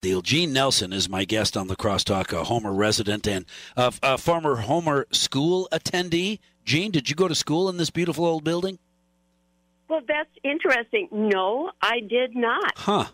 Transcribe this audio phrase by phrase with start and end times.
[0.00, 0.22] deal.
[0.22, 3.44] Jean Nelson is my guest on the Crosstalk, a Homer resident and
[3.76, 6.38] uh, a former Homer school attendee.
[6.64, 8.78] Jean, did you go to school in this beautiful old building?
[9.88, 11.08] Well, that's interesting.
[11.10, 12.72] No, I did not.
[12.76, 13.06] Huh.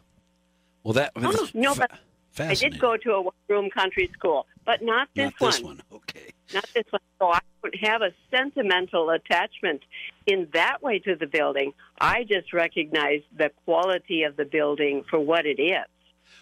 [0.84, 1.90] Well, that oh, no, but
[2.38, 5.80] I did go to a one-room country school, but not this not this one.
[5.92, 6.30] Okay.
[6.54, 7.00] Not this one.
[7.18, 9.82] So I don't have a sentimental attachment
[10.26, 11.72] in that way to the building.
[12.00, 15.86] I just recognize the quality of the building for what it is.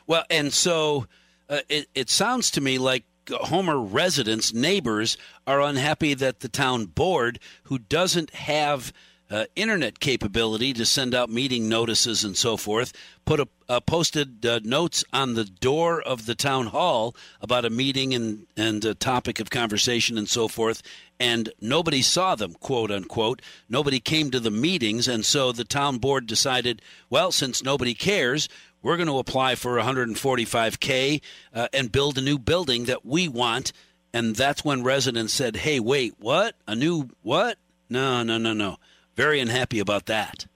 [0.06, 1.06] Well, and so
[1.48, 5.16] uh, it, it sounds to me like Homer residents, neighbors,
[5.46, 8.92] are unhappy that the town board, who doesn't have
[9.34, 12.92] uh, internet capability to send out meeting notices and so forth,
[13.24, 17.70] put a, uh, posted uh, notes on the door of the town hall about a
[17.70, 20.82] meeting and and a topic of conversation and so forth,
[21.18, 23.42] and nobody saw them, quote unquote.
[23.68, 26.80] Nobody came to the meetings, and so the town board decided,
[27.10, 28.48] well, since nobody cares,
[28.82, 31.20] we're going to apply for 145K
[31.52, 33.72] uh, and build a new building that we want.
[34.12, 36.54] And that's when residents said, hey, wait, what?
[36.68, 37.58] A new what?
[37.90, 38.76] No, no, no, no.
[39.16, 40.46] Very unhappy about that.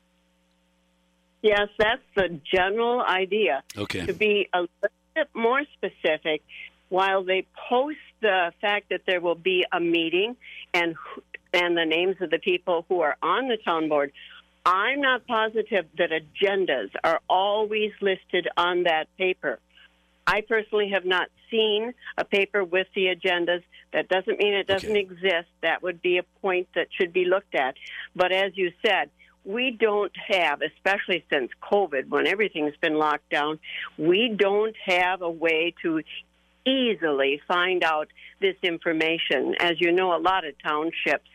[1.42, 3.62] Yes, that's the general idea.
[3.77, 4.06] Okay.
[4.06, 6.42] To be a little bit more specific,
[6.89, 10.37] while they post the fact that there will be a meeting
[10.75, 10.97] and
[11.55, 14.12] and the names of the people who are on the town board,
[14.67, 19.61] I'm not positive that agendas are always listed on that paper.
[20.29, 23.62] I personally have not seen a paper with the agendas.
[23.95, 25.01] That doesn't mean it doesn't okay.
[25.01, 25.48] exist.
[25.62, 27.77] That would be a point that should be looked at.
[28.15, 29.09] But as you said,
[29.47, 33.59] we don't have, especially since COVID, when everything's been locked down,
[33.97, 36.03] we don't have a way to
[36.67, 39.55] easily find out this information.
[39.59, 41.31] As you know, a lot of townships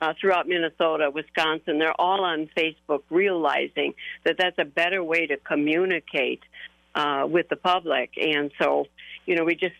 [0.00, 3.92] uh, throughout Minnesota, Wisconsin, they're all on Facebook, realizing
[4.24, 6.40] that that's a better way to communicate
[6.94, 8.10] uh, with the public.
[8.16, 8.86] And so,
[9.26, 9.76] you know, we just,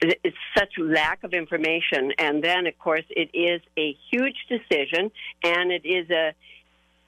[0.00, 2.12] it's such lack of information.
[2.18, 5.10] And then, of course, it is a huge decision,
[5.44, 6.34] and it is a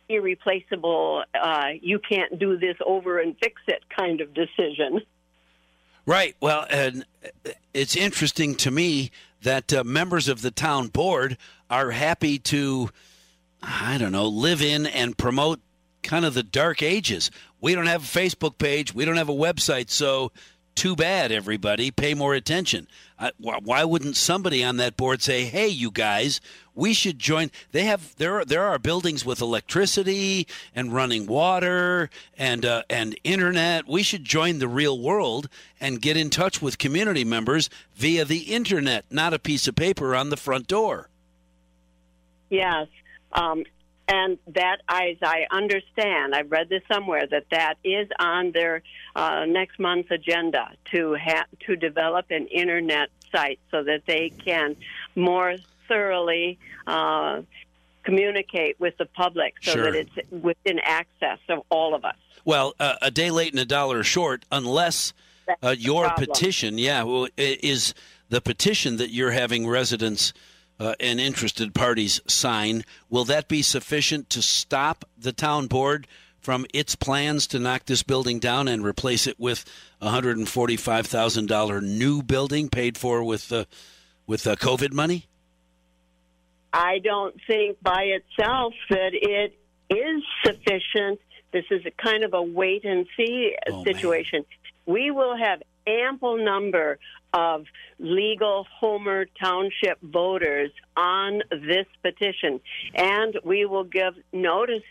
[0.09, 5.01] irreplaceable, uh, you can't do this over and fix it kind of decision.
[6.05, 6.35] Right.
[6.41, 7.05] Well, and
[7.73, 9.13] it's interesting to me
[9.43, 11.39] that uh, members of the town board
[11.71, 12.91] are happy to,
[13.63, 15.61] I don't know, live in and promote
[16.03, 17.31] kind of the dark ages.
[17.61, 20.33] We don't have a Facebook page, we don't have a website, so
[20.75, 21.91] too bad, everybody.
[21.91, 22.87] Pay more attention.
[23.39, 26.41] Why wouldn't somebody on that board say, "Hey, you guys,
[26.75, 27.51] we should join"?
[27.73, 28.39] They have there.
[28.39, 33.87] Are, there are buildings with electricity and running water and uh, and internet.
[33.87, 38.55] We should join the real world and get in touch with community members via the
[38.55, 41.11] internet, not a piece of paper on the front door.
[42.49, 42.89] Yes,
[43.33, 43.65] um,
[44.11, 48.83] and that, as I understand, I've read this somewhere that that is on their
[49.15, 54.75] uh, next month's agenda to ha- to develop an internet site so that they can
[55.15, 55.55] more
[55.87, 57.43] thoroughly uh,
[58.03, 59.85] communicate with the public, so sure.
[59.85, 62.17] that it's within access of all of us.
[62.45, 65.13] Well, uh, a day late and a dollar short, unless
[65.63, 67.95] uh, your petition, yeah, well, is
[68.29, 70.33] the petition that you're having residents
[70.81, 76.09] uh, and interested parties sign, will that be sufficient to stop the town board
[76.41, 79.65] from its plans to knock this building down and replace it with
[80.01, 83.67] a hundred and forty-five thousand dollar new building paid for with uh,
[84.27, 85.27] with uh, COVID money?
[86.73, 89.55] I don't think by itself that it
[89.91, 91.21] is sufficient.
[91.53, 94.47] This is a kind of a wait and see oh, situation.
[94.49, 94.95] Man.
[94.95, 96.99] We will have ample number
[97.33, 97.65] of
[97.99, 102.61] legal Homer Township voters on this petition,
[102.95, 104.83] and we will give notice,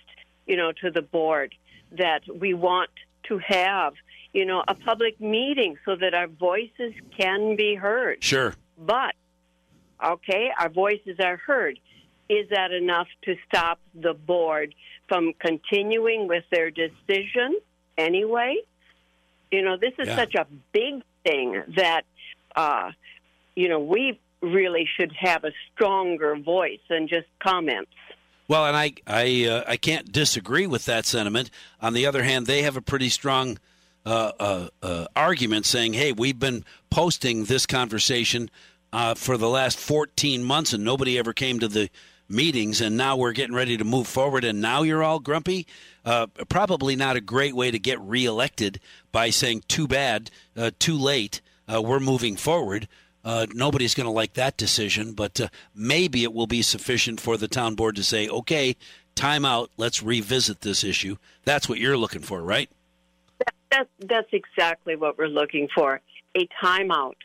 [0.46, 1.54] you know, to the board
[1.92, 2.90] that we want
[3.24, 3.94] to have,
[4.34, 8.24] you know, a public meeting so that our voices can be heard.
[8.24, 8.54] Sure.
[8.78, 9.16] But
[10.04, 11.80] okay, our voices are heard.
[12.30, 14.76] Is that enough to stop the board
[15.08, 17.60] from continuing with their decision
[17.98, 18.58] anyway?
[19.52, 20.16] You know, this is yeah.
[20.16, 22.04] such a big thing that,
[22.56, 22.92] uh,
[23.56, 27.92] you know, we really should have a stronger voice than just comments.
[28.48, 31.52] Well, and I I uh, I can't disagree with that sentiment.
[31.82, 33.60] On the other hand, they have a pretty strong
[34.06, 38.50] uh, uh, uh argument saying, "Hey, we've been posting this conversation
[38.92, 41.90] uh, for the last 14 months, and nobody ever came to the
[42.30, 45.66] meetings, and now we're getting ready to move forward, and now you're all grumpy.
[46.06, 48.80] Uh, probably not a great way to get reelected
[49.12, 51.42] by saying, too bad, uh, too late,
[51.72, 52.88] uh, we're moving forward.
[53.24, 57.36] Uh, nobody's going to like that decision, but uh, maybe it will be sufficient for
[57.36, 58.76] the town board to say, okay,
[59.16, 61.18] time out, let's revisit this issue.
[61.44, 62.70] That's what you're looking for, right?
[63.72, 66.02] That, that's exactly what we're looking for
[66.36, 67.16] a timeout.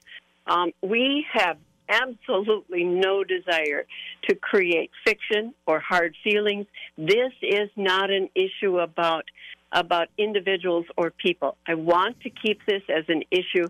[0.47, 1.57] Um, we have
[2.03, 3.87] absolutely no desire
[4.29, 6.67] to create fiction or hard feelings.
[6.97, 9.25] This is not an issue about
[9.73, 11.57] about individuals or people.
[11.67, 13.67] I want to keep this as an issue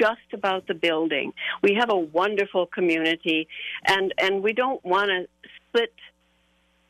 [0.00, 1.32] just about the building.
[1.62, 3.48] We have a wonderful community
[3.86, 5.26] and and we don't want to
[5.56, 5.92] split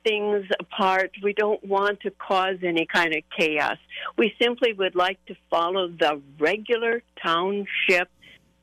[0.04, 1.10] things apart.
[1.22, 3.78] We don't want to cause any kind of chaos.
[4.16, 8.08] We simply would like to follow the regular township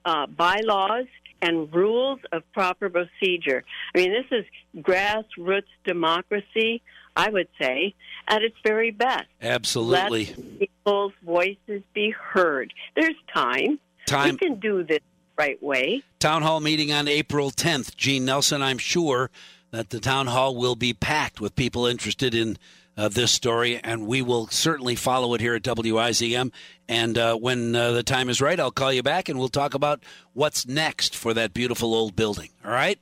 [0.06, 1.08] uh, bylaws
[1.42, 3.64] and rules of proper procedure.
[3.94, 4.46] I mean, this is
[4.84, 6.82] grassroots democracy,
[7.16, 7.94] I would say,
[8.28, 9.26] at its very best.
[9.42, 10.26] Absolutely.
[10.26, 12.74] Let people's voices be heard.
[12.96, 13.80] There's time.
[14.08, 14.32] Time.
[14.32, 15.00] We can do this
[15.38, 16.04] right way.
[16.20, 17.96] Town hall meeting on April 10th.
[17.96, 19.30] Jean Nelson, I'm sure
[19.72, 22.58] that the town hall will be packed with people interested in
[22.98, 26.52] uh, this story, and we will certainly follow it here at WIZM.
[26.88, 29.74] And uh, when uh, the time is right, I'll call you back and we'll talk
[29.74, 30.04] about
[30.34, 32.50] what's next for that beautiful old building.
[32.64, 33.00] All right?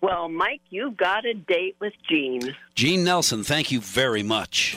[0.00, 2.56] Well, Mike, you've got a date with Jean.
[2.74, 4.76] Jean Nelson, thank you very much.